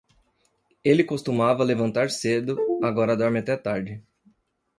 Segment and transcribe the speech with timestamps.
[0.83, 4.03] Ele costumava levantar cedo, agora dorme até tarde.